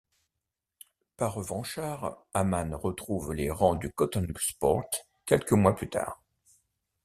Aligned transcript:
Pas 1.15 1.27
revanchard, 1.27 2.25
Haman 2.33 2.73
retrouve 2.73 3.33
les 3.35 3.51
rangs 3.51 3.75
du 3.75 3.91
Coton 3.91 4.25
Sport 4.39 4.89
quelques 5.27 5.51
mois 5.51 5.75
plus 5.75 5.91
tard. 5.91 6.23